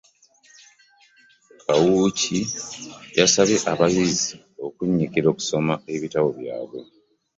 Kawuki 1.63 2.39
yasabye 3.19 3.57
abayizi 3.71 4.31
okunyiikira 4.65 5.27
okusoma 5.33 5.73
ebitabo 5.95 6.27
byabwe 6.39 6.79